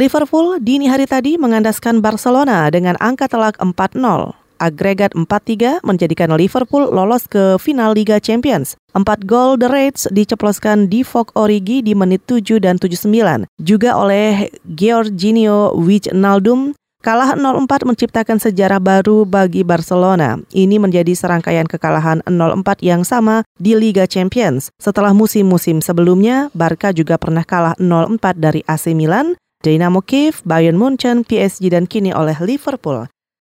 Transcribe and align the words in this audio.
Liverpool 0.00 0.56
dini 0.64 0.88
hari 0.88 1.04
tadi 1.04 1.36
mengandaskan 1.36 2.00
Barcelona 2.00 2.72
dengan 2.72 2.96
angka 3.04 3.28
telak 3.28 3.60
4-0. 3.60 4.00
Agregat 4.56 5.12
4-3 5.12 5.84
menjadikan 5.84 6.32
Liverpool 6.40 6.88
lolos 6.88 7.28
ke 7.28 7.60
final 7.60 7.92
Liga 7.92 8.16
Champions. 8.16 8.80
Empat 8.96 9.28
gol 9.28 9.60
The 9.60 9.68
Reds 9.68 10.08
diceploskan 10.08 10.88
di 10.88 11.04
Fok 11.04 11.36
Origi 11.36 11.84
di 11.84 11.92
menit 11.92 12.24
7 12.24 12.64
dan 12.64 12.80
79. 12.80 13.44
Juga 13.60 14.00
oleh 14.00 14.48
Georginio 14.64 15.76
Wijnaldum 15.76 16.72
Kalah 17.00 17.32
0-4 17.32 17.88
menciptakan 17.88 18.36
sejarah 18.36 18.76
baru 18.76 19.24
bagi 19.24 19.64
Barcelona. 19.64 20.36
Ini 20.52 20.76
menjadi 20.76 21.16
serangkaian 21.16 21.64
kekalahan 21.64 22.20
0-4 22.28 22.84
yang 22.84 23.08
sama 23.08 23.40
di 23.56 23.72
Liga 23.72 24.04
Champions. 24.04 24.68
Setelah 24.76 25.16
musim-musim 25.16 25.80
sebelumnya, 25.80 26.52
Barca 26.52 26.92
juga 26.92 27.16
pernah 27.16 27.40
kalah 27.40 27.72
0-4 27.80 28.36
dari 28.36 28.60
AC 28.68 28.92
Milan, 28.92 29.32
Dynamo 29.60 30.00
Kiev, 30.00 30.40
Bayern 30.48 30.80
Munchen, 30.80 31.20
PSG 31.20 31.68
dan 31.68 31.84
kini 31.84 32.16
oleh 32.16 32.32
Liverpool. 32.40 33.04